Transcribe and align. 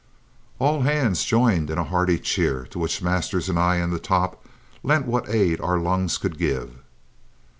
All 0.57 0.81
hands 0.81 1.23
joined 1.25 1.69
in 1.69 1.77
a 1.77 1.83
hearty 1.83 2.17
cheer, 2.17 2.65
to 2.71 2.79
which 2.79 3.03
Masters 3.03 3.49
and 3.49 3.59
I 3.59 3.75
in 3.75 3.91
the 3.91 3.99
top 3.99 4.43
lent 4.81 5.05
what 5.05 5.29
aid 5.29 5.61
our 5.61 5.77
lungs 5.77 6.17
could 6.17 6.39
give. 6.39 6.73